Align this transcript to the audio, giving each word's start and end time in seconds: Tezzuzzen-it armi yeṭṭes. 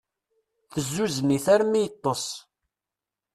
Tezzuzzen-it 0.71 1.45
armi 1.55 1.79
yeṭṭes. 1.83 2.25